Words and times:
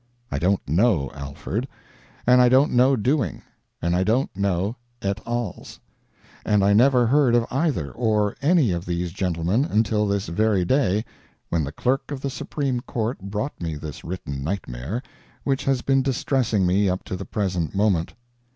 I 0.31 0.39
don't 0.39 0.67
know 0.67 1.11
Alford, 1.13 1.67
and 2.25 2.41
I 2.41 2.49
don't 2.49 2.71
know 2.71 2.95
Dewing, 2.95 3.43
and 3.83 3.95
I 3.95 4.03
don't 4.03 4.35
know 4.35 4.75
Et 4.99 5.19
Als—and 5.27 6.63
I 6.65 6.73
never 6.73 7.05
heard 7.05 7.35
of 7.35 7.45
either, 7.51 7.91
or 7.91 8.35
any 8.41 8.71
of 8.71 8.87
these 8.87 9.11
gentlemen 9.11 9.63
until 9.63 10.07
this 10.07 10.25
very 10.25 10.65
day, 10.65 11.05
when 11.49 11.63
the 11.63 11.71
Clerk 11.71 12.09
of 12.09 12.19
the 12.21 12.31
Supreme 12.31 12.79
Court 12.79 13.19
brought 13.29 13.61
me 13.61 13.75
this 13.75 14.03
written 14.03 14.43
nightmare, 14.43 15.03
which 15.43 15.65
has 15.65 15.83
been 15.83 16.01
distressing 16.01 16.65
me 16.65 16.89
up 16.89 17.03
to 17.03 17.15
the 17.15 17.23
present 17.25 17.75
moment. 17.75 18.15